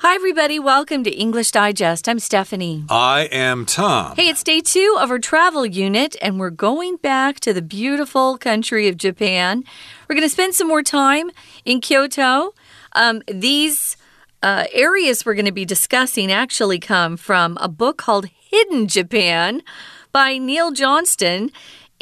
[0.00, 0.58] Hi, everybody.
[0.58, 2.06] Welcome to English Digest.
[2.06, 2.84] I'm Stephanie.
[2.90, 4.14] I am Tom.
[4.14, 8.36] Hey, it's day two of our travel unit, and we're going back to the beautiful
[8.36, 9.64] country of Japan.
[10.06, 11.30] We're going to spend some more time
[11.64, 12.52] in Kyoto.
[12.92, 13.96] Um, these
[14.42, 19.62] uh, areas we're going to be discussing actually come from a book called Hidden Japan
[20.12, 21.50] by Neil Johnston.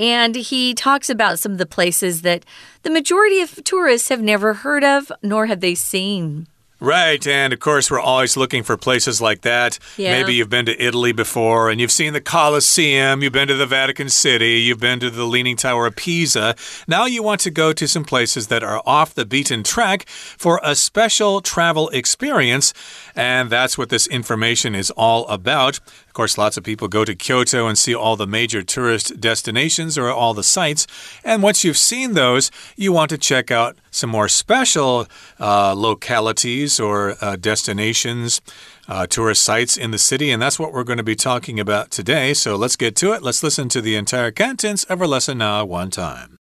[0.01, 2.45] And he talks about some of the places that
[2.83, 6.49] the majority of tourists have never heard of, nor have they seen.
[6.85, 9.79] Right, and of course, we're always looking for places like that.
[9.97, 10.13] Yeah.
[10.13, 13.65] Maybe you've been to Italy before and you've seen the Colosseum, you've been to the
[13.65, 16.55] Vatican City, you've been to the Leaning Tower of Pisa.
[16.87, 20.61] Now you want to go to some places that are off the beaten track for
[20.63, 22.75] a special travel experience,
[23.17, 25.81] and that's what this information is all about.
[26.15, 29.99] Of course, lots of people go to Kyoto and see all the major tourist destinations
[29.99, 30.87] or all the sites.
[31.25, 35.09] And once you've seen those, you want to check out some more special
[35.41, 38.41] uh, localities or uh, destinations.
[38.87, 41.91] Uh, tourist sites in the city, and that's what we're going to be talking about
[41.91, 42.33] today.
[42.33, 43.21] So let's get to it.
[43.21, 46.37] Let's listen to the entire contents of our lesson now, one time.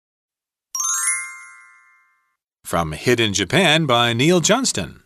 [2.65, 5.03] From Hidden Japan by Neil Johnston.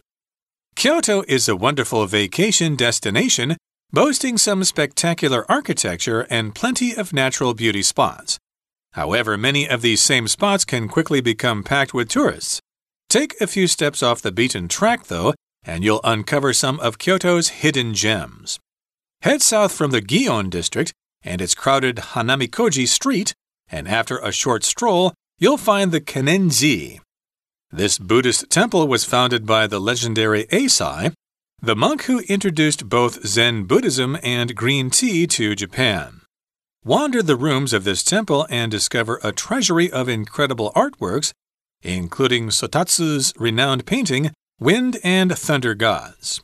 [0.76, 3.56] Kyoto is a wonderful vacation destination
[3.92, 8.38] boasting some spectacular architecture and plenty of natural beauty spots.
[8.92, 12.60] However, many of these same spots can quickly become packed with tourists.
[13.08, 17.48] Take a few steps off the beaten track, though, and you'll uncover some of Kyoto's
[17.60, 18.58] hidden gems.
[19.20, 23.34] Head south from the Gion district and its crowded Hanamikoji Street,
[23.70, 27.00] and after a short stroll, you'll find the Kenninji.
[27.70, 31.12] This Buddhist temple was founded by the legendary Eisai,
[31.64, 36.22] the monk who introduced both Zen Buddhism and green tea to Japan.
[36.84, 41.32] Wander the rooms of this temple and discover a treasury of incredible artworks,
[41.80, 46.42] including Sotatsu's renowned painting, Wind and Thunder Gods.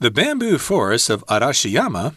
[0.00, 2.16] The bamboo forests of Arashiyama,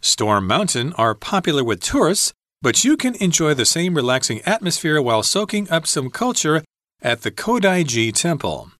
[0.00, 5.22] Storm Mountain are popular with tourists, but you can enjoy the same relaxing atmosphere while
[5.22, 6.64] soaking up some culture
[7.00, 8.72] at the Kodaiji Temple.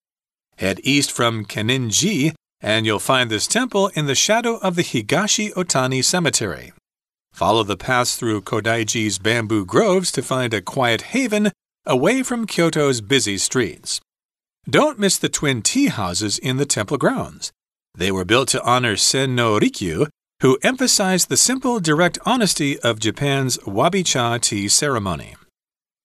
[0.57, 5.53] Head east from Kenninji and you'll find this temple in the shadow of the Higashi
[5.53, 6.73] Otani Cemetery.
[7.31, 11.53] Follow the path through Kodaiji's bamboo groves to find a quiet haven
[11.85, 14.01] away from Kyoto's busy streets.
[14.69, 17.53] Don't miss the twin tea houses in the temple grounds.
[17.95, 20.09] They were built to honor Sen no Rikyu,
[20.41, 25.37] who emphasized the simple, direct honesty of Japan's wabi-cha tea ceremony.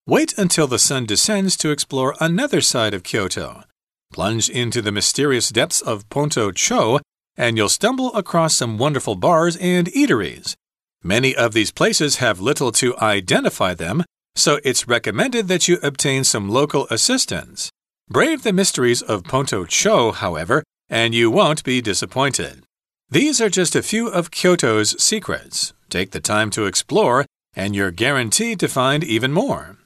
[0.06, 3.64] Wait until the sun descends to explore another side of Kyoto.
[4.12, 7.00] Plunge into the mysterious depths of Ponto Cho,
[7.38, 10.56] and you'll stumble across some wonderful bars and eateries.
[11.04, 14.04] Many of these places have little to identify them,
[14.36, 17.72] so it's recommended that you obtain some local assistance.
[18.10, 22.64] Brave the mysteries of Ponto Cho, however, and you won't be disappointed.
[23.10, 25.74] These are just a few of Kyoto's secrets.
[25.90, 29.79] Take the time to explore, and you're guaranteed to find even more.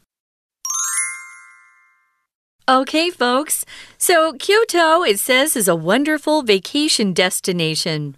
[2.68, 3.66] Okay, folks.
[3.98, 8.16] So, Kyoto, it says, is a wonderful vacation destination.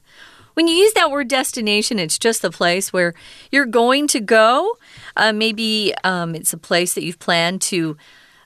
[0.53, 3.15] When you use that word destination, it's just the place where
[3.51, 4.77] you're going to go.
[5.17, 7.97] Uh, maybe um, it's a place that you've planned to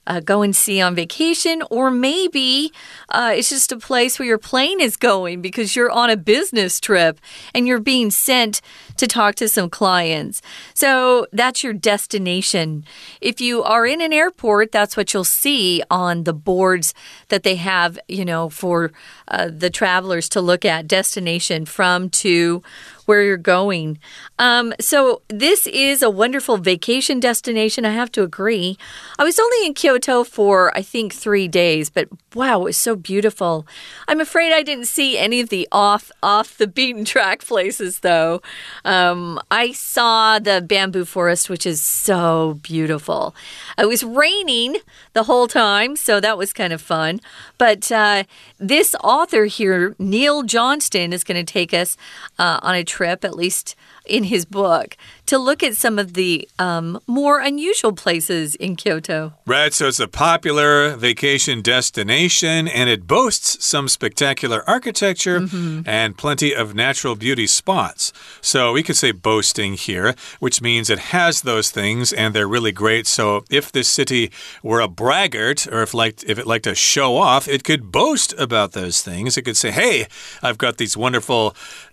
[0.10, 2.74] uh, go and see on vacation, or maybe
[3.10, 6.80] uh, it's just a place where your plane is going because you're on a business
[6.80, 7.20] trip
[7.54, 8.60] and you're being sent
[8.98, 10.42] to talk to some clients.
[10.74, 12.84] So that's your destination.
[13.22, 16.94] If you are in an airport, that's what you'll see on the boards
[17.30, 18.92] that they have, you know, for
[19.28, 22.64] uh, the travelers to look at destination from to
[23.10, 23.98] where you're going.
[24.38, 27.84] Um, so, this is a wonderful vacation destination.
[27.84, 28.78] I have to agree.
[29.18, 32.96] I was only in Kyoto for, I think, three days, but wow, it was so
[32.96, 33.66] beautiful.
[34.08, 38.44] I'm afraid I didn't see any of the off off the beaten track places, though.
[38.86, 43.36] Um, I saw the bamboo forest, which is so beautiful.
[43.80, 44.78] It was raining
[45.20, 47.20] the whole time, so that was kind of fun.
[47.58, 48.24] But uh,
[48.58, 51.98] this author here, Neil Johnston, is going to take us
[52.38, 53.76] uh, on a trip, at least
[54.06, 59.34] in his book, to look at some of the um, more unusual places in Kyoto.
[59.46, 65.88] Right, so it's a popular vacation destination and it boasts some spectacular architecture Mm -hmm.
[65.88, 68.12] and plenty of natural beauty spots.
[68.42, 72.72] So we could say boasting here, which means it has those things and they're really
[72.72, 73.08] great.
[73.08, 74.30] So if this city
[74.64, 78.34] were a braggart or if like if it liked to show off, it could boast
[78.38, 79.38] about those things.
[79.38, 79.96] It could say, "Hey,
[80.46, 81.44] I've got these wonderful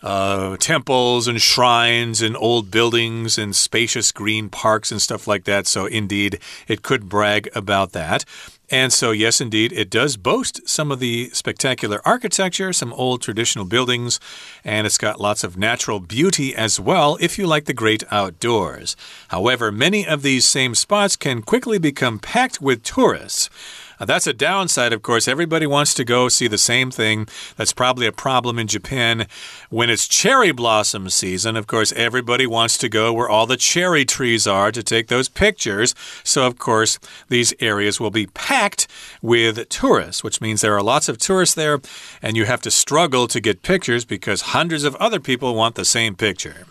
[0.02, 5.66] uh, temples and shrines and old buildings and spacious green parks and stuff like that."
[5.66, 6.38] So indeed,
[6.68, 8.24] it could brag about that.
[8.68, 13.64] And so, yes, indeed, it does boast some of the spectacular architecture, some old traditional
[13.64, 14.18] buildings,
[14.64, 18.96] and it's got lots of natural beauty as well if you like the great outdoors.
[19.28, 23.48] However, many of these same spots can quickly become packed with tourists.
[23.98, 25.26] Uh, that's a downside, of course.
[25.28, 27.28] Everybody wants to go see the same thing.
[27.56, 29.26] That's probably a problem in Japan.
[29.70, 34.04] When it's cherry blossom season, of course, everybody wants to go where all the cherry
[34.04, 35.94] trees are to take those pictures.
[36.24, 36.98] So, of course,
[37.28, 38.86] these areas will be packed
[39.22, 41.80] with tourists, which means there are lots of tourists there,
[42.22, 45.84] and you have to struggle to get pictures because hundreds of other people want the
[45.84, 46.66] same picture.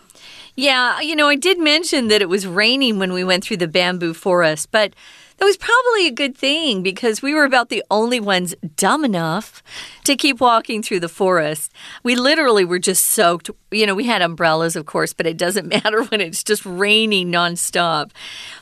[0.54, 3.68] Yeah, you know, I did mention that it was raining when we went through the
[3.68, 4.94] bamboo forest, but
[5.38, 9.62] that was probably a good thing because we were about the only ones dumb enough
[10.04, 11.72] to keep walking through the forest.
[12.02, 13.50] We literally were just soaked.
[13.70, 17.30] You know, we had umbrellas, of course, but it doesn't matter when it's just raining
[17.30, 18.12] nonstop.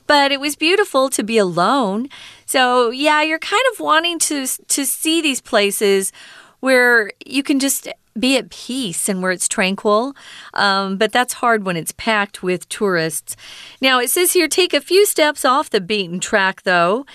[0.07, 2.09] But it was beautiful to be alone.
[2.47, 6.13] So, yeah, you're kind of wanting to to see these places
[6.61, 7.89] where you can just
[8.19, 10.15] be at peace and where it's tranquil.
[10.53, 13.37] Um, but that's hard when it's packed with tourists.
[13.81, 17.07] Now, it says here take a few steps off the beaten track, though.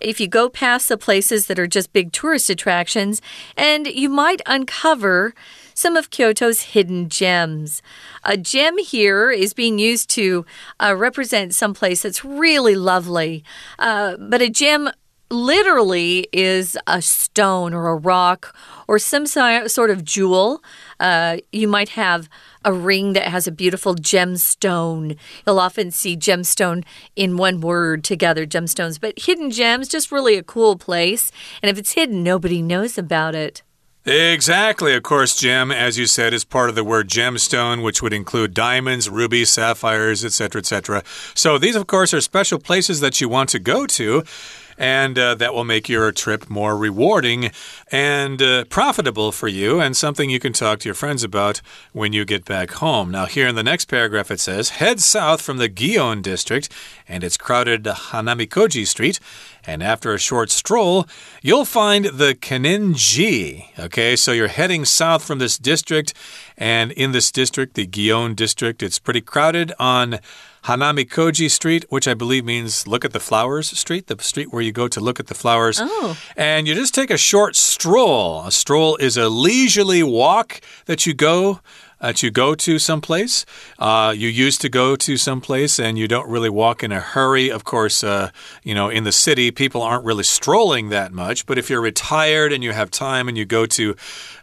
[0.00, 3.22] If you go past the places that are just big tourist attractions,
[3.56, 5.32] and you might uncover
[5.74, 7.82] some of Kyoto's hidden gems.
[8.24, 10.44] A gem here is being used to
[10.80, 13.44] uh, represent some place that's really lovely,
[13.78, 14.90] uh, but a gem
[15.32, 18.54] literally is a stone or a rock
[18.86, 20.62] or some sort of jewel.
[21.00, 22.28] Uh, you might have
[22.64, 25.16] a ring that has a beautiful gemstone.
[25.46, 26.84] You'll often see gemstone
[27.16, 29.00] in one word together, gemstones.
[29.00, 31.32] But hidden gems, just really a cool place.
[31.62, 33.62] And if it's hidden, nobody knows about it.
[34.04, 34.96] Exactly.
[34.96, 38.52] Of course, gem, as you said, is part of the word gemstone, which would include
[38.52, 41.04] diamonds, rubies, sapphires, etc., etc.
[41.34, 44.24] So these, of course, are special places that you want to go to
[44.78, 47.50] and uh, that will make your trip more rewarding
[47.90, 51.60] and uh, profitable for you, and something you can talk to your friends about
[51.92, 53.10] when you get back home.
[53.10, 56.72] Now, here in the next paragraph, it says Head south from the Gion district
[57.08, 59.20] and its crowded Hanamikoji Street.
[59.64, 61.06] And after a short stroll,
[61.40, 63.66] you'll find the Kenninji.
[63.78, 66.14] Okay, so you're heading south from this district,
[66.62, 70.20] and in this district, the Gion district, it's pretty crowded on
[70.66, 74.70] Hanamikoji Street, which I believe means look at the flowers street, the street where you
[74.70, 75.80] go to look at the flowers.
[75.82, 76.16] Oh.
[76.36, 78.44] And you just take a short stroll.
[78.46, 81.58] A stroll is a leisurely walk that you go
[82.02, 83.46] that you go to someplace.
[83.78, 87.48] Uh, you used to go to someplace and you don't really walk in a hurry.
[87.48, 88.30] Of course, uh,
[88.64, 91.46] you know, in the city, people aren't really strolling that much.
[91.46, 93.94] But if you're retired and you have time and you go to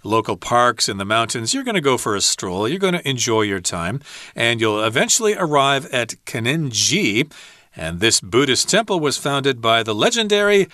[0.03, 2.67] local parks in the mountains, you're going to go for a stroll.
[2.67, 4.00] You're going to enjoy your time
[4.35, 7.31] and you'll eventually arrive at Kenninji.
[7.75, 10.69] And this Buddhist temple was founded by the legendary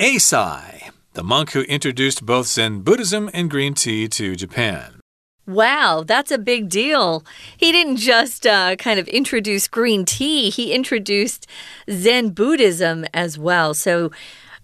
[0.00, 4.93] Eisai, the monk who introduced both Zen Buddhism and green tea to Japan.
[5.46, 7.22] Wow, that's a big deal.
[7.56, 11.46] He didn't just uh, kind of introduce green tea, he introduced
[11.90, 13.74] Zen Buddhism as well.
[13.74, 14.10] So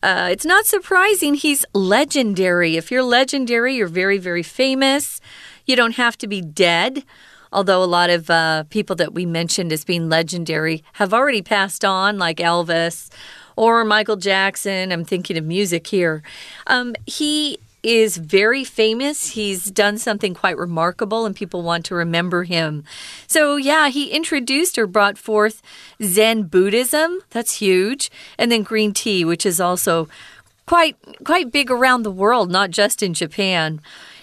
[0.03, 2.79] uh, it's not surprising he's legendary.
[2.79, 5.21] If you're legendary, you're very, very famous.
[5.67, 7.05] You don't have to be dead.
[7.53, 11.85] Although a lot of uh, people that we mentioned as being legendary have already passed
[11.85, 13.11] on, like Elvis
[13.57, 14.93] or Michael Jackson.
[14.93, 16.23] I'm thinking of music here.
[16.69, 19.31] Um, he is very famous.
[19.31, 22.85] He's done something quite remarkable, and people want to remember him.
[23.27, 25.63] So, yeah, he introduced or brought forth
[26.03, 27.21] Zen Buddhism.
[27.31, 28.11] That's huge.
[28.39, 30.09] And then green tea, which is also
[30.67, 33.81] quite quite big around the world, not just in Japan.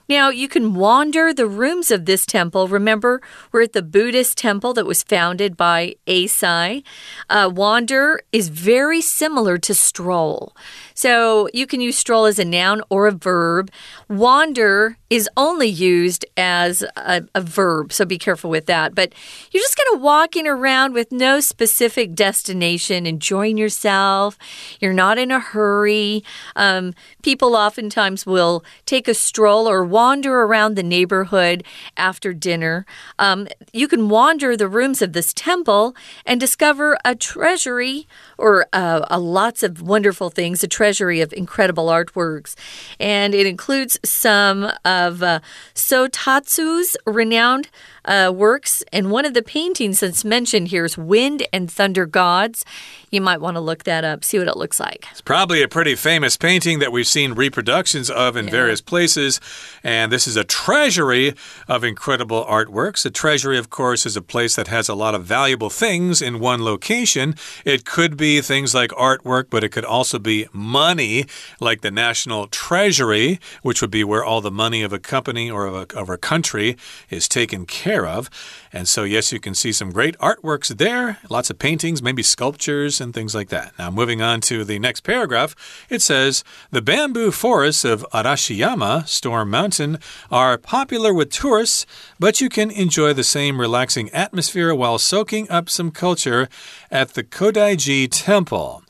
[0.09, 2.69] Now, you can wander the rooms of this temple.
[2.69, 3.21] Remember,
[3.51, 6.83] we're at the Buddhist temple that was founded by Eisai.
[7.29, 10.55] Uh, wander is very similar to stroll.
[10.97, 13.69] So you can use stroll as a noun or a verb.
[14.09, 18.95] Wander is only used as a, a verb, so be careful with that.
[18.95, 19.13] But
[19.51, 24.39] you're just kind of walking around with no specific destination, enjoying yourself.
[24.79, 26.23] You're not in a hurry.
[26.55, 31.63] Um, people oftentimes will take a stroll or wander around the neighborhood
[31.95, 32.87] after dinner.
[33.19, 39.05] Um, you can wander the rooms of this temple and discover a treasury or uh,
[39.19, 40.86] lots of wonderful things, a treasury
[41.21, 42.55] of incredible artworks.
[42.99, 45.39] And it includes some of uh,
[45.73, 47.69] Sotatsu's renowned
[48.07, 48.83] uh, works.
[48.91, 52.65] And one of the paintings that's mentioned here is Wind and Thunder Gods.
[53.11, 55.05] You might want to look that up, see what it looks like.
[55.11, 58.51] It's probably a pretty famous painting that we've seen reproductions of in yeah.
[58.51, 59.39] various places.
[59.83, 61.33] And this is a treasury
[61.67, 63.05] of incredible artworks.
[63.05, 66.39] A treasury, of course, is a place that has a lot of valuable things in
[66.39, 67.35] one location.
[67.65, 71.25] It could be things like artwork, but it could also be money
[71.59, 75.65] like the national treasury, which would be where all the money of a company or
[75.65, 76.77] of a, of a country
[77.09, 78.29] is taken care of.
[78.71, 82.99] And so, yes, you can see some great artworks there, lots of paintings, maybe sculptures
[83.01, 83.73] and things like that.
[83.79, 85.55] Now, moving on to the next paragraph,
[85.89, 89.99] it says The bamboo forests of Arashiyama, Storm Mountain,
[90.29, 91.85] are popular with tourists,
[92.19, 96.49] but you can enjoy the same relaxing atmosphere while soaking up some culture
[96.91, 98.83] at the Kodaiji Temple.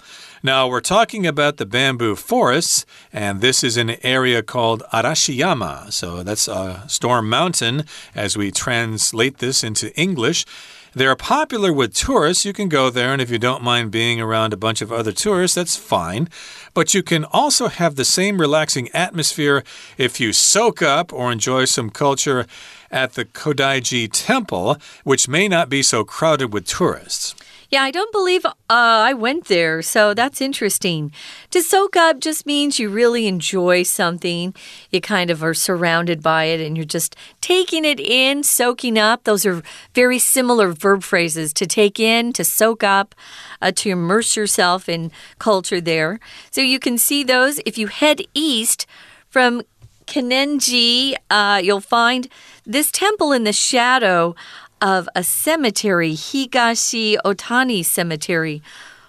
[0.47, 5.91] Now, we're talking about the bamboo forests, and this is an area called Arashiyama.
[5.91, 7.83] So that's a Storm Mountain
[8.15, 10.45] as we translate this into English.
[10.93, 12.45] They're popular with tourists.
[12.45, 15.11] You can go there, and if you don't mind being around a bunch of other
[15.11, 16.29] tourists, that's fine.
[16.73, 19.65] But you can also have the same relaxing atmosphere
[19.97, 22.45] if you soak up or enjoy some culture
[22.89, 27.35] at the Kodaiji Temple, which may not be so crowded with tourists.
[27.69, 31.11] Yeah, I don't believe uh, I went there, so that's interesting.
[31.51, 34.55] To soak up just means you really enjoy something.
[34.89, 39.25] You kind of are surrounded by it and you're just taking it in, soaking up.
[39.25, 39.61] Those are
[39.93, 43.13] very similar verb phrases to take in, to soak up,
[43.61, 46.21] uh, to immerse yourself in culture there.
[46.51, 48.85] So you can see those if you head east
[49.29, 49.61] from
[50.05, 52.29] Kenninji, uh, you'll find
[52.65, 54.35] this temple in the shadow
[54.81, 58.61] of a cemetery, Higashi Otani Cemetery.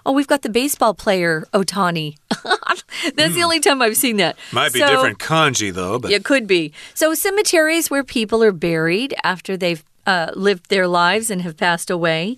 [0.05, 2.17] Oh, we've got the baseball player Otani.
[2.29, 3.15] That's mm.
[3.15, 3.43] the hmm.
[3.43, 4.37] only time I've seen that.
[4.51, 6.73] Might be so, different kanji though, but it could be.
[6.93, 11.89] So cemeteries where people are buried after they've uh, lived their lives and have passed
[11.89, 12.37] away.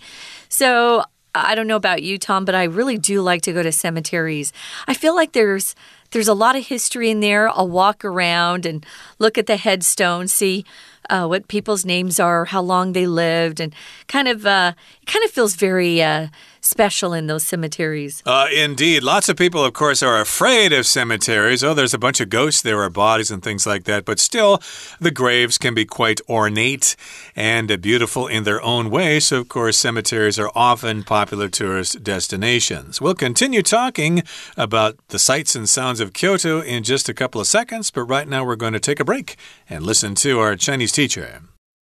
[0.50, 3.72] So I don't know about you, Tom, but I really do like to go to
[3.72, 4.52] cemeteries.
[4.88, 5.76] I feel like there's
[6.12, 7.48] there's a lot of history in there.
[7.48, 8.86] I'll walk around and
[9.18, 10.66] look at the headstones, see
[11.10, 13.74] uh, what people's names are, how long they lived, and
[14.08, 16.28] kind of uh, it kind of feels very uh,
[16.62, 18.22] special in those cemeteries.
[18.26, 19.04] Uh, indeed.
[19.04, 21.64] Lots of people, of course, are afraid of cemeteries.
[21.64, 24.06] Oh, there's a bunch of ghosts there or bodies and things like that.
[24.06, 24.62] But still,
[25.00, 26.96] the graves can be quite ornate
[27.36, 29.20] and beautiful in their own way.
[29.20, 33.02] So, of course, cemeteries are often popular tourist destinations.
[33.02, 34.24] We'll continue talking
[34.56, 37.90] about the sights and sounds of Kyoto in just a couple of seconds.
[37.90, 39.36] But right now, we're going to take a break
[39.68, 41.42] and listen to our Chinese teacher.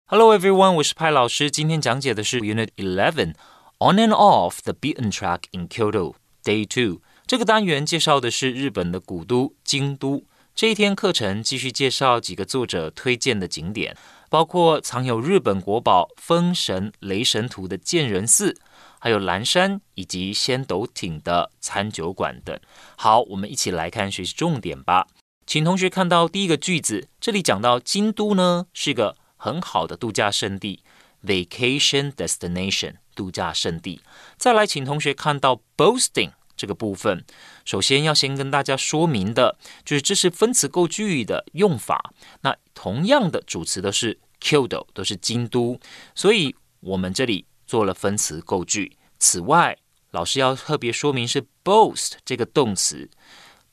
[0.06, 1.50] Hello everyone，我是派老师。
[1.50, 3.34] 今天讲解的是 Unit Eleven。
[3.78, 7.02] On and off the beaten track in Kyoto, Day Two。
[7.26, 10.24] 这个单元介绍的是日本的古都京都。
[10.54, 13.94] 这一天课程继续介绍几个作者推荐的景点，
[14.30, 18.56] 包括藏有日本国宝《封神雷神图》的建仁寺，
[18.98, 22.58] 还有蓝山以及仙斗町的餐酒馆等。
[22.96, 25.06] 好，我们一起来看学习重点吧。
[25.46, 30.82] 请同学看到第一个句子，这里讲到京都呢是一个很好的度假胜地
[31.24, 32.96] ，vacation destination。
[33.14, 34.02] 度假胜地。
[34.36, 37.24] 再来，请同学看到 boasting 这个部分。
[37.64, 42.12] 首先要先跟大家说明的，就是这是分词构句的用法。
[42.42, 45.80] 那同样的主词都是 Kyoto，都是京都，
[46.14, 48.98] 所以我们这里做了分词构句。
[49.18, 49.78] 此外，
[50.10, 53.08] 老师要特别说明是 boast 这个动词。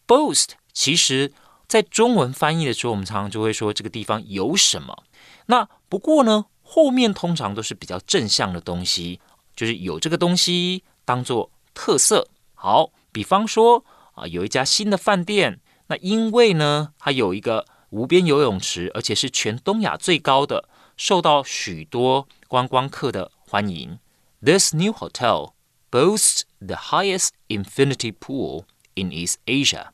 [0.07, 1.33] boast 其实
[1.72, 5.04] 在中文翻译的时候，我们常常就会说这个地方有什么。
[5.46, 9.20] 那不过呢，后面通常都是比较正向的东西。
[9.56, 12.28] 就是有这个东西当做特色。
[12.54, 15.58] 好，比方说啊，有一家新的饭店，
[15.88, 23.98] 那因为呢，它有一个无边游泳池，而且是全东亚最高的，受到许多观光客的欢迎。
[24.40, 25.54] This new hotel
[25.90, 28.62] boasts the highest infinity pool
[28.94, 29.88] in East Asia.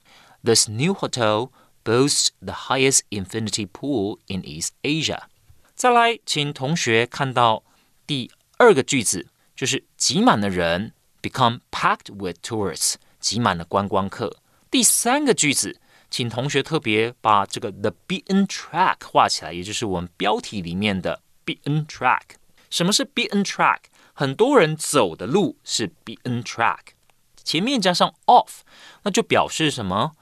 [0.45, 1.49] This new hotel
[1.89, 5.23] boasts the highest infinity pool in East Asia.
[5.75, 7.63] 再来，请同学看到
[8.07, 9.29] 第二个句子。
[9.57, 14.39] 就是挤满了人，become packed with tourists，挤满了观光客。
[14.69, 22.23] 第三个句子，请同学特别把这个 the beaten track 画起来，也就是我们标题里面的 beaten track。
[22.69, 23.79] 什么是 beaten track？
[24.13, 26.81] 很多人走的路是 beaten track，
[27.45, 28.63] 前面加上 off，
[29.05, 30.17] 那就表示什么？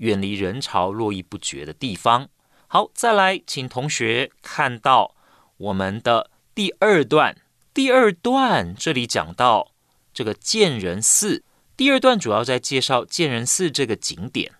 [0.00, 2.28] 远离人潮、络绎不绝的地方。
[2.66, 5.14] 好，再来，请同学看到
[5.56, 7.36] 我们的第二段。
[7.72, 9.72] 第二段这里讲到
[10.12, 11.44] 这个建仁寺，
[11.76, 14.52] 第二段主要在介绍建仁寺这个景点。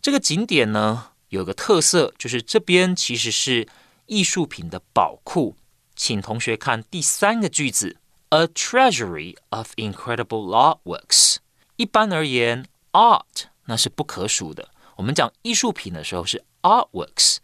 [0.00, 3.68] 这个景点呢有个特色，就是这边其实是
[4.06, 5.56] 艺术品的宝库。
[5.94, 7.96] 请同学看第三个句子
[8.30, 11.36] ：A treasury of incredible artworks。
[11.76, 14.68] 一般而言，art 那是不可数的。
[14.96, 17.36] 我们讲艺术品的时候是 artworks，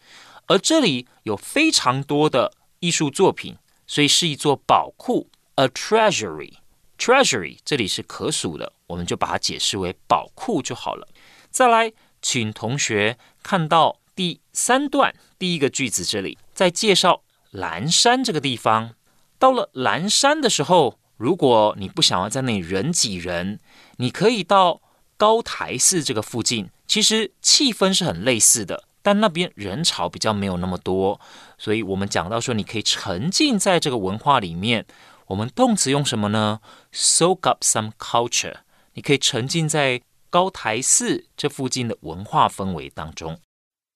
[0.46, 3.56] 而这里有非常多的艺术作品。
[3.84, 6.54] 所以是一座宝库，a treasury。
[6.96, 11.06] treasury 这里是可数的，我们就把它解释为宝库就好了。
[11.50, 11.92] 再来，
[12.22, 18.94] 请同学看到第三段第一个句子，这里在介绍蓝山这个地方。
[19.38, 23.60] 到了蓝山的时候，如果你不想要在那里人挤人，
[23.98, 24.80] 你可以到
[25.21, 26.69] 高台寺这个附近。
[26.87, 31.19] 其实气氛是很类似的，但那边人潮比较没有那么多。
[31.57, 34.85] 所以我们讲到说，你可以沉浸在这个文化里面。
[35.27, 36.61] 我们动词用什么呢？
[36.93, 38.57] Soak up some culture。
[38.93, 43.39] 你可以沉浸在高台寺这附近的文化氛围当中。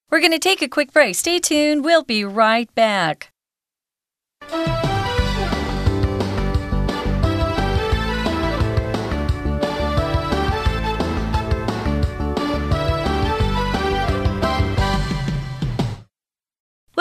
[0.09, 1.15] We're going to take a quick break.
[1.15, 1.83] Stay tuned.
[1.83, 3.29] We'll be right back.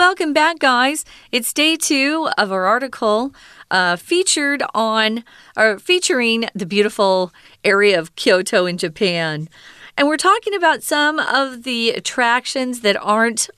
[0.08, 1.04] Welcome back, guys.
[1.32, 3.34] It's day two of our article
[3.72, 5.24] uh, featured on
[5.56, 7.32] or featuring the beautiful
[7.64, 9.48] area of Kyoto in Japan.
[9.98, 13.50] And we're talking about some of the attractions that aren't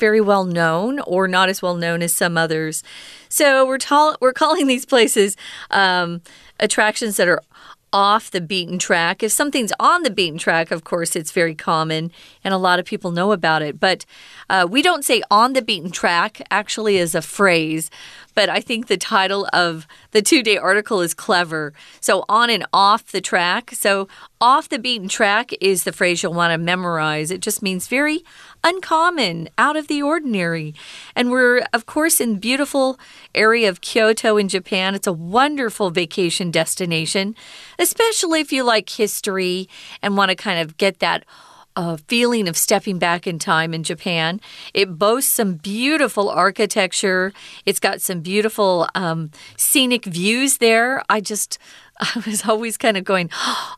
[0.00, 2.82] very well known or not as well known as some others.
[3.28, 3.78] So we're
[4.20, 5.36] we're calling these places
[5.70, 6.20] um,
[6.58, 7.42] attractions that are
[7.96, 9.22] off the beaten track.
[9.22, 12.12] If something's on the beaten track, of course, it's very common
[12.44, 13.80] and a lot of people know about it.
[13.80, 14.04] But
[14.50, 17.90] uh, we don't say on the beaten track, actually, is a phrase.
[18.36, 21.72] But I think the title of the two day article is clever.
[22.00, 23.70] So, on and off the track.
[23.72, 24.06] So,
[24.40, 27.32] off the beaten track is the phrase you'll want to memorize.
[27.32, 28.22] It just means very
[28.62, 30.74] uncommon, out of the ordinary.
[31.14, 33.00] And we're, of course, in beautiful
[33.34, 34.94] area of Kyoto in Japan.
[34.94, 37.34] It's a wonderful vacation destination,
[37.78, 39.68] especially if you like history
[40.02, 41.24] and want to kind of get that
[41.76, 44.40] a feeling of stepping back in time in Japan.
[44.74, 47.32] It boasts some beautiful architecture.
[47.66, 51.02] It's got some beautiful um, scenic views there.
[51.08, 51.58] I just
[52.00, 53.30] I was always kind of going,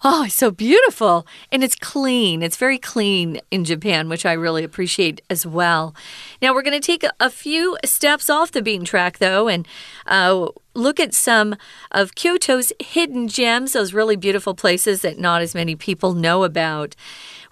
[0.02, 1.26] oh, it's so beautiful.
[1.52, 2.42] And it's clean.
[2.42, 5.94] It's very clean in Japan, which I really appreciate as well.
[6.42, 9.68] Now, we're going to take a, few steps off the beaten track, though, and
[10.06, 11.57] uh, look at some
[11.92, 16.96] of Kyoto's hidden gems, those really beautiful places that not as many people know about.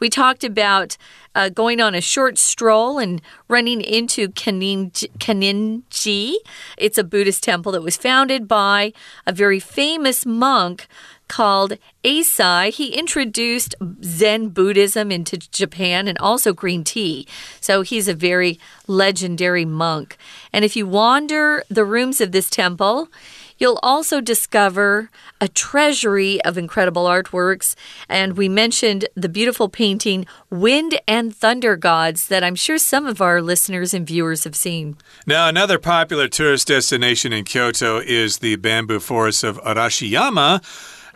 [0.00, 0.96] We talked about
[1.36, 5.08] uh, going on a short stroll and running into Kaninji.
[5.18, 6.36] Kaninji.
[6.78, 8.94] It's a Buddhist temple that was founded by
[9.26, 10.88] a very famous monk
[11.28, 12.72] called Eisai.
[12.72, 17.26] He introduced Zen Buddhism into Japan and also green tea.
[17.60, 20.16] So he's a very legendary monk.
[20.54, 23.08] And if you wander the rooms of this temple,
[23.58, 27.74] You'll also discover a treasury of incredible artworks.
[28.08, 33.20] And we mentioned the beautiful painting Wind and Thunder Gods that I'm sure some of
[33.20, 34.96] our listeners and viewers have seen.
[35.26, 40.62] Now, another popular tourist destination in Kyoto is the bamboo forest of Arashiyama.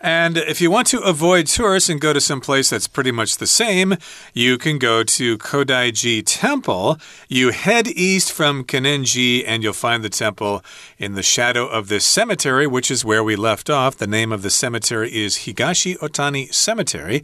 [0.01, 3.37] And if you want to avoid tourists and go to some place that's pretty much
[3.37, 3.97] the same,
[4.33, 6.99] you can go to Kodaiji Temple.
[7.29, 10.65] You head east from Kaninji and you'll find the temple
[10.97, 13.97] in the shadow of this cemetery, which is where we left off.
[13.97, 17.23] The name of the cemetery is Higashi Otani Cemetery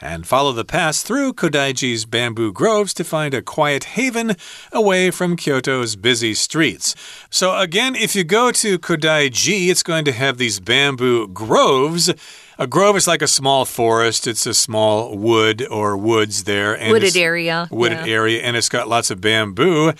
[0.00, 4.36] and follow the path through Kodaiji's bamboo groves to find a quiet haven
[4.72, 6.94] away from Kyoto's busy streets.
[7.30, 12.12] So, again, if you go to Kodaiji, it's going to have these bamboo groves.
[12.58, 14.26] A grove is like a small forest.
[14.26, 16.74] It's a small wood or woods there.
[16.74, 17.68] And wooded area.
[17.70, 18.12] Wooded yeah.
[18.12, 19.92] area, and it's got lots of bamboo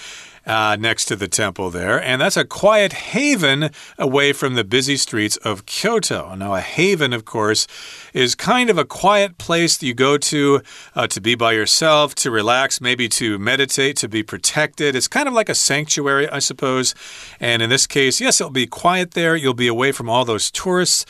[0.46, 2.00] uh, next to the temple there.
[2.00, 6.34] And that's a quiet haven away from the busy streets of Kyoto.
[6.34, 7.66] Now, a haven, of course,
[8.14, 10.62] is kind of a quiet place that you go to
[10.94, 14.94] uh, to be by yourself, to relax, maybe to meditate, to be protected.
[14.94, 16.94] It's kind of like a sanctuary, I suppose.
[17.40, 19.36] And in this case, yes, it'll be quiet there.
[19.36, 21.04] You'll be away from all those tourists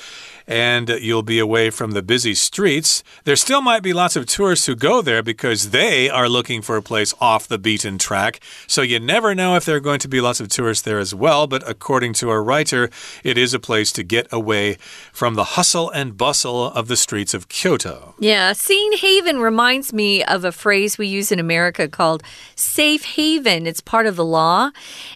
[0.46, 3.02] and you'll be away from the busy streets.
[3.24, 6.76] There still might be lots of tourists who go there because they are looking for
[6.76, 8.40] a place off the beaten track.
[8.66, 11.14] So you never know if there are going to be lots of tourists there as
[11.14, 11.46] well.
[11.46, 12.90] But according to our writer,
[13.24, 14.74] it is a place to get away
[15.12, 18.14] from the hustle and bustle of the streets of Kyoto.
[18.18, 22.22] Yeah, Scene Haven reminds me of a phrase we use in America called
[22.54, 23.66] safe haven.
[23.66, 24.70] It's part of the law.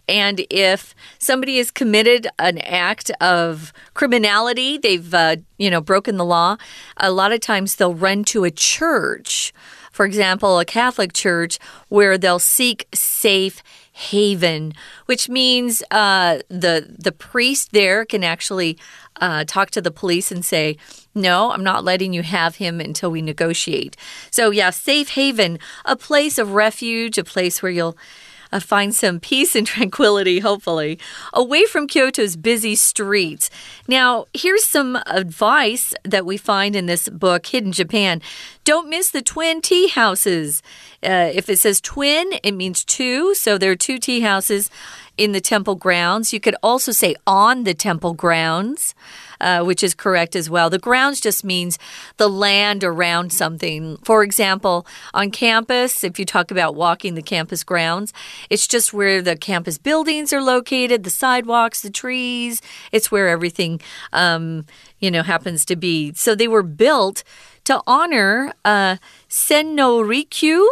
[0.08, 6.16] And if somebody has committed an act of criminality, they've uh, uh, you know, broken
[6.16, 6.56] the law,
[6.96, 9.52] a lot of times they'll run to a church,
[9.92, 14.72] for example, a Catholic church, where they'll seek safe haven,
[15.06, 16.74] which means uh, the
[17.06, 18.78] the priest there can actually
[19.20, 20.76] uh, talk to the police and say,
[21.14, 23.96] "No, I'm not letting you have him until we negotiate."
[24.30, 27.96] So yeah, safe haven, a place of refuge, a place where you'll
[28.52, 30.98] uh, find some peace and tranquility, hopefully,
[31.32, 33.50] away from Kyoto's busy streets.
[33.88, 38.22] Now, here's some advice that we find in this book, Hidden Japan.
[38.64, 40.62] Don't miss the twin tea houses.
[41.02, 43.34] Uh, if it says twin, it means two.
[43.34, 44.70] So there are two tea houses
[45.20, 46.32] in the temple grounds.
[46.32, 48.94] You could also say on the temple grounds.
[49.42, 50.68] Uh, which is correct as well.
[50.68, 51.78] The grounds just means
[52.18, 53.96] the land around something.
[54.04, 58.12] For example, on campus, if you talk about walking the campus grounds,
[58.50, 62.60] it's just where the campus buildings are located, the sidewalks, the trees.
[62.92, 63.80] It's where everything,
[64.12, 64.66] um,
[65.00, 66.12] you know, happens to be.
[66.14, 67.24] So they were built
[67.64, 68.96] to honor uh,
[69.28, 70.66] Sen no Rikyu.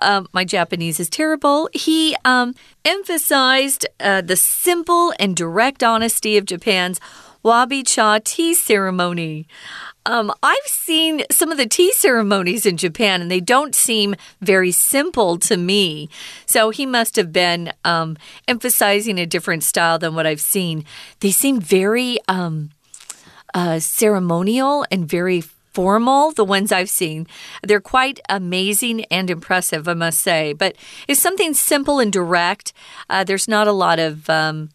[0.00, 1.68] Uh, my Japanese is terrible.
[1.72, 7.00] He um, emphasized uh, the simple and direct honesty of Japan's
[7.42, 9.46] wabi cha tea ceremony.
[10.04, 14.72] Um, I've seen some of the tea ceremonies in Japan, and they don't seem very
[14.72, 16.08] simple to me.
[16.44, 18.16] So he must have been um,
[18.48, 20.84] emphasizing a different style than what I've seen.
[21.20, 22.70] They seem very um,
[23.54, 27.26] uh, ceremonial and very formal, the ones I've seen.
[27.62, 30.52] They're quite amazing and impressive, I must say.
[30.52, 30.76] But
[31.08, 32.72] it's something simple and direct.
[33.08, 34.70] Uh, there's not a lot of um,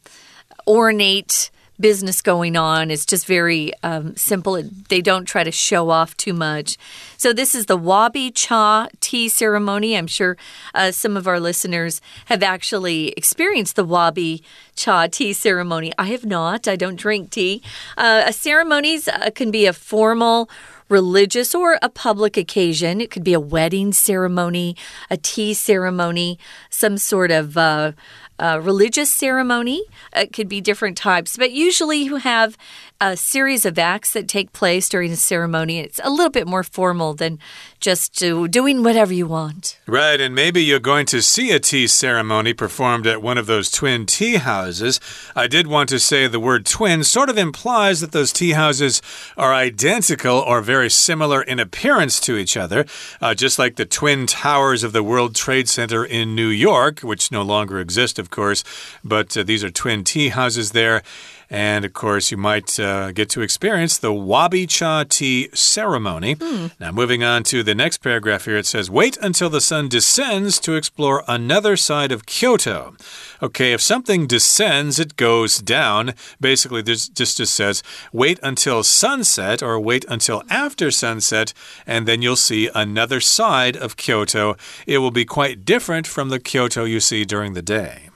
[0.67, 2.91] ornate business going on.
[2.91, 4.61] It's just very um, simple.
[4.89, 6.77] They don't try to show off too much.
[7.17, 9.97] So, this is the Wabi Cha tea ceremony.
[9.97, 10.37] I'm sure
[10.73, 14.43] uh, some of our listeners have actually experienced the Wabi
[14.75, 15.91] Cha tea ceremony.
[15.97, 17.61] I have not, I don't drink tea.
[17.97, 20.49] Uh, ceremonies uh, can be a formal
[20.89, 23.01] religious or a public occasion.
[23.01, 24.75] It could be a wedding ceremony,
[25.09, 27.91] a tea ceremony, some sort of uh,
[28.39, 29.83] religious ceremony.
[30.15, 32.57] It could be different types, but usually you have
[32.99, 35.79] a series of acts that take place during a ceremony.
[35.79, 37.37] It's a little bit more formal than
[37.79, 39.79] just doing whatever you want.
[39.85, 43.69] Right, and maybe you're going to see a tea ceremony performed at one of those
[43.69, 44.99] twin tea houses.
[45.35, 49.01] I did want to say the word twin sort of implies that those tea houses
[49.37, 52.85] are identical or very similar in appearance to each other,
[53.21, 57.31] uh, just like the twin towers of the World Trade Center in New York, which
[57.31, 58.63] no longer exist, of course,
[59.03, 61.03] but uh, these are twin tea houses there.
[61.49, 66.33] And of course, you might uh, get to experience the Wabi Cha tea ceremony.
[66.33, 66.67] Hmm.
[66.79, 70.59] Now, moving on to the next paragraph here, it says, Wait until the sun descends
[70.59, 72.95] to explore another side of Kyoto.
[73.41, 76.13] Okay, if something descends, it goes down.
[76.41, 77.81] Basically, this just, just says,
[78.11, 81.53] Wait until sunset or wait until after sunset,
[81.85, 84.57] and then you'll see another side of Kyoto.
[84.85, 88.09] It will be quite different from the Kyoto you see during the day.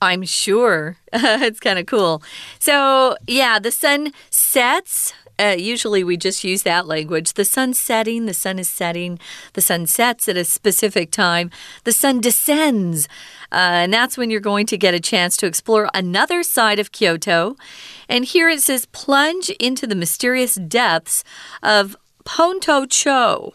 [0.00, 0.96] I'm sure.
[1.12, 2.22] it's kind of cool.
[2.58, 5.12] So, yeah, the sun sets.
[5.38, 7.34] Uh, usually we just use that language.
[7.34, 9.18] The sun's setting, the sun is setting,
[9.52, 11.50] the sun sets at a specific time,
[11.84, 13.06] the sun descends.
[13.52, 16.90] Uh, and that's when you're going to get a chance to explore another side of
[16.90, 17.56] Kyoto.
[18.08, 21.22] And here it says plunge into the mysterious depths
[21.62, 23.52] of Ponto Cho.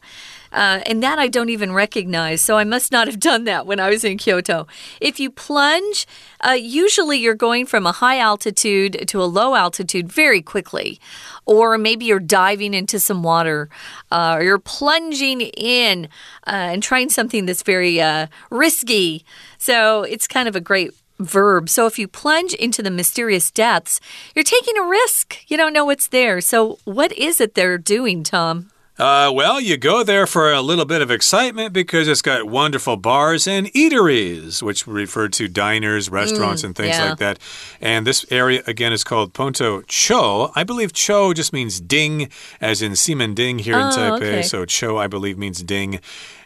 [0.51, 2.41] Uh, and that I don't even recognize.
[2.41, 4.67] So I must not have done that when I was in Kyoto.
[4.99, 6.05] If you plunge,
[6.45, 10.99] uh, usually you're going from a high altitude to a low altitude very quickly.
[11.45, 13.69] Or maybe you're diving into some water,
[14.11, 16.05] uh, or you're plunging in
[16.47, 19.25] uh, and trying something that's very uh, risky.
[19.57, 21.69] So it's kind of a great verb.
[21.69, 23.99] So if you plunge into the mysterious depths,
[24.35, 25.37] you're taking a risk.
[25.47, 26.41] You don't know what's there.
[26.41, 28.70] So what is it they're doing, Tom?
[29.01, 32.95] Uh, well, you go there for a little bit of excitement because it's got wonderful
[32.97, 37.09] bars and eateries, which refer to diners, restaurants, Mm, and things yeah.
[37.09, 37.39] like that.
[37.81, 40.51] And this area, again, is called Ponto Cho.
[40.55, 42.29] I believe Cho just means ding,
[42.61, 44.15] as in Ximen Ding here in Oh, Taipei.
[44.17, 44.41] okay.
[44.43, 45.99] So Cho, I believe, means ding.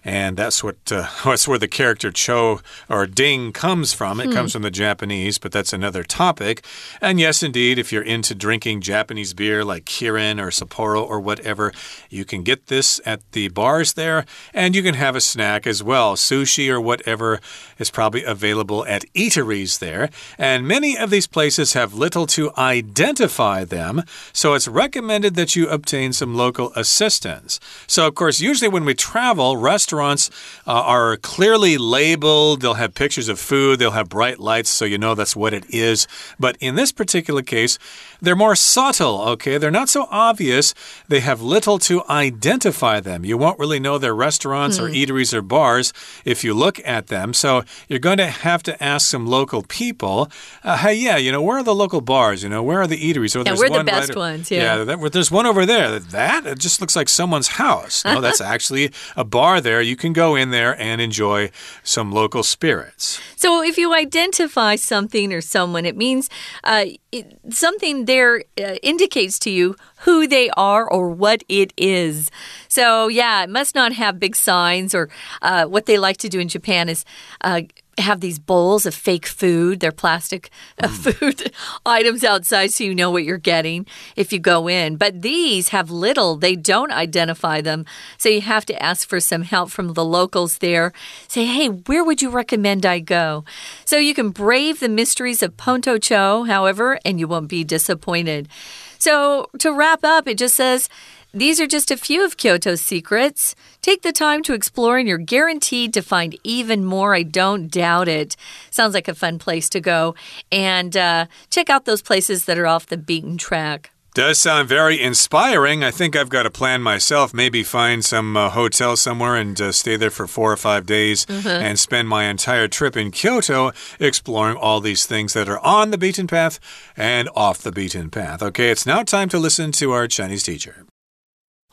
[0.06, 4.20] And that's what uh, that's where the character Cho or Ding comes from.
[4.20, 4.34] It Hmm.
[4.34, 6.64] comes from the Japanese, but that's another topic.
[7.02, 11.74] And yes, indeed, if you're into drinking Japanese beer like Kirin or Sapporo or whatever,
[12.10, 15.82] you can get this at the bars there, and you can have a snack as
[15.82, 16.16] well.
[16.16, 17.40] Sushi or whatever
[17.80, 20.10] is probably available at eateries there.
[20.38, 25.68] And many of these places have little to identify them, so it's recommended that you
[25.68, 27.60] obtain some local assistance.
[27.88, 32.62] So, of course, usually when we travel, restaurants uh, are clearly labeled.
[32.62, 35.66] They'll have pictures of food, they'll have bright lights, so you know that's what it
[35.70, 36.08] is.
[36.40, 37.78] But in this particular case,
[38.22, 39.58] they're more subtle, okay?
[39.58, 40.74] They're not so obvious.
[41.08, 43.26] They have little to identify them.
[43.26, 47.34] You won't really know they're restaurants or eateries or bars if you look at them.
[47.34, 50.30] So you're going to have to ask some local people,
[50.64, 52.44] uh, hey, yeah, you know, where are the local bars?
[52.44, 53.36] You know, where are the eateries?
[53.36, 54.52] Oh, there's where are the one best right- ones?
[54.52, 54.84] Yeah.
[54.84, 56.00] that- there's one over there.
[56.00, 58.04] That it just looks like someone's house.
[58.06, 59.82] No, that's actually a bar there.
[59.86, 61.52] You can go in there and enjoy
[61.84, 63.20] some local spirits.
[63.36, 66.30] So if you identify something or someone, it means
[66.64, 72.30] uh, it, something there uh, indicates to you who they are or what it is.
[72.68, 75.10] So, yeah, it must not have big signs or
[75.42, 77.06] uh, what they like to do in Japan is
[77.42, 77.62] uh,
[77.98, 79.80] have these bowls of fake food.
[79.80, 80.50] They're plastic
[80.82, 81.14] uh, mm.
[81.14, 81.52] food
[81.86, 84.98] items outside so you know what you're getting if you go in.
[84.98, 87.86] But these have little, they don't identify them.
[88.18, 90.94] So you have to ask for some help from the locals there.
[91.28, 93.46] Say, hey, where would you recommend I go?
[93.86, 98.50] So you can brave the mysteries of Pontocho, however, and you won't be disappointed.
[98.98, 100.90] So to wrap up, it just says,
[101.36, 103.56] these are just a few of Kyoto's secrets.
[103.82, 107.14] Take the time to explore, and you're guaranteed to find even more.
[107.14, 108.38] I don't doubt it.
[108.72, 110.16] Sounds like a fun place to go.
[110.50, 113.92] And uh, check out those places that are off the beaten track.
[114.16, 115.84] Does sound very inspiring.
[115.84, 117.34] I think I've got a plan myself.
[117.34, 121.26] Maybe find some uh, hotel somewhere and uh, stay there for four or five days
[121.26, 121.62] mm -hmm.
[121.62, 125.98] and spend my entire trip in Kyoto exploring all these things that are on the
[125.98, 126.60] beaten path
[126.96, 128.42] and off the beaten path.
[128.42, 130.86] Okay, it's now time to listen to our Chinese teacher.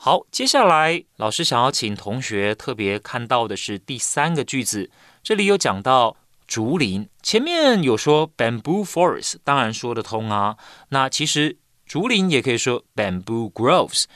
[0.04, 4.90] 好，接下来老师想要请同学特别看到的是第三个句子，
[5.22, 10.56] 这里有讲到竹林，前面有说 bamboo forest，当然说得通啊。
[10.88, 14.06] 那其实竹林也可以说 bamboo groves，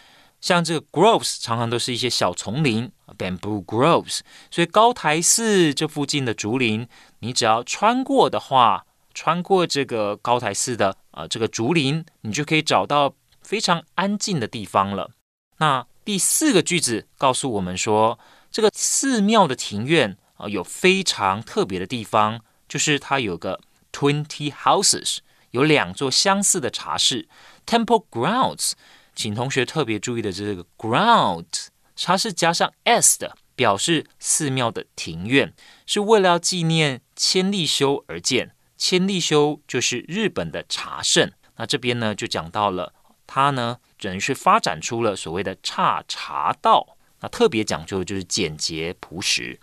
[0.41, 4.23] 像这个 groves 常常都是一些小丛林，bamboo groves。
[4.51, 6.89] 所以高台寺这附近的竹林，
[7.21, 15.13] 你只要穿过的话，穿过这个高台寺的啊这个竹林，你就可以找到非常安静的地方了。
[15.59, 18.19] 那第四个句子告诉我们说，
[18.51, 25.19] 这个寺庙的庭院啊，有非常特别的地方，就是它有个 twenty houses，
[25.51, 27.29] 有两座相似的茶室
[27.67, 28.73] ，temple grounds。
[29.15, 31.47] 请同学特别注意的这个 ground，
[31.97, 35.55] 它是加上 s 的，表示寺庙的庭院，
[35.87, 38.53] 是为了要纪念千利休而建。
[38.77, 41.33] 千利休就是日本的茶圣。
[41.57, 42.93] 那这边呢，就讲到了。
[43.37, 49.61] 它呢，等于是发展出了所谓的差茶道，那特别讲究就是简洁朴实。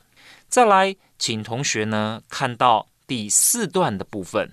[0.47, 4.51] 再来，请同学呢看到第四段的部分。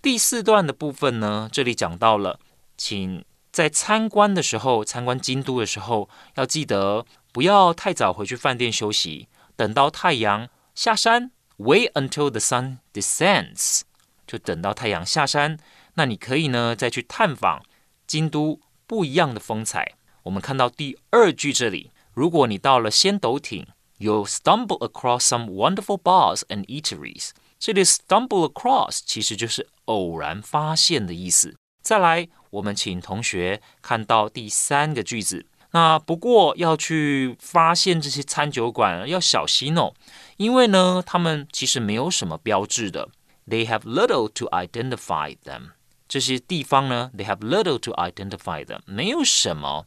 [0.00, 2.40] 第四段的部分呢，这里讲到了，
[2.78, 3.22] 请
[3.52, 13.82] 在参观的时候，参观京都的时候，要记得不要太早回去饭店休息，等到太阳下山，wait until the sun descends，
[14.26, 15.58] 就等到太阳下山，
[15.96, 17.62] 那你可以呢再去探访。
[18.06, 19.94] 京都不一样的风采。
[20.24, 23.66] 我们看到第二句这里，如果你到了仙斗町
[23.98, 27.30] ，you stumble across some wonderful bars and eateries。
[27.58, 31.54] 这里 stumble across 其实就是偶然发现的意思。
[31.82, 35.46] 再来，我们请同学看到第三个句子。
[35.72, 39.92] 那不过要去发现这些餐酒馆要小心哦，
[40.36, 43.08] 因为呢，他们其实没有什么标志的。
[43.46, 45.72] They have little to identify them。
[46.14, 49.86] 这些地方呢，they have little to identify them，没有什么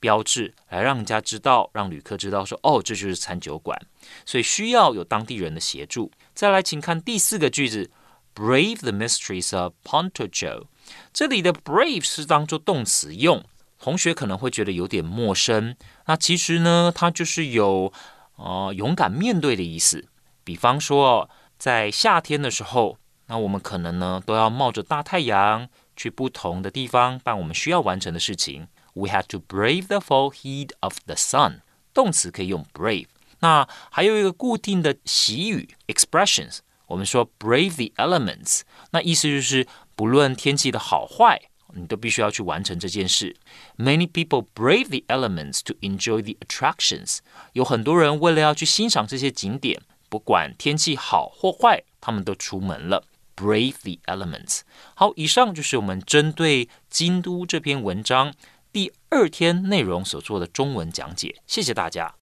[0.00, 3.78] 标志来让人家知道，让旅客知道说，哦，这就是餐酒馆，
[4.24, 6.10] 所以需要有当地人的协助。
[6.32, 7.90] 再来，请看第四个句子
[8.34, 10.68] ，brave the mysteries of Pontocho。
[11.12, 13.44] 这里的 brave 是当做动词用，
[13.78, 15.76] 同学可能会觉得有点陌生。
[16.06, 17.92] 那其实呢，它就是有
[18.36, 20.08] 呃勇敢面对的意思。
[20.42, 21.28] 比方说，
[21.58, 22.96] 在夏天的时候。
[23.28, 28.66] 那我们可能呢，都要冒着大太阳去不同的地方办我们需要完成的事情。
[28.94, 31.60] We have to brave the full heat of the sun。
[31.94, 33.06] 动词可以用 brave。
[33.40, 41.40] 那还有一个固定的习语 expressions，我们说 brave the elements，那意思就是不论天气的好坏，
[41.74, 43.36] 你都必须要去完成这件事。
[43.76, 47.18] Many people brave the elements to enjoy the attractions。
[47.52, 53.04] 有很多人为了要去欣赏这些景点，不管天气好或坏，他们都出门了。
[53.37, 54.61] Brave the elements。
[54.95, 58.33] 好，以上就是我们针对京都这篇文章
[58.71, 61.41] 第二天内容所做的中文讲解。
[61.47, 62.15] 谢谢大家。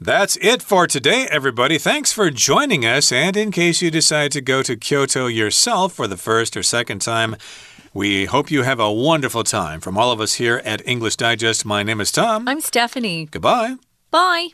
[0.00, 1.78] That's it for today, everybody.
[1.78, 3.12] Thanks for joining us.
[3.12, 7.00] And in case you decide to go to Kyoto yourself for the first or second
[7.00, 7.36] time,
[7.92, 9.80] we hope you have a wonderful time.
[9.80, 12.48] From all of us here at English Digest, my name is Tom.
[12.48, 13.28] I'm Stephanie.
[13.30, 13.76] Goodbye.
[14.10, 14.48] Bye.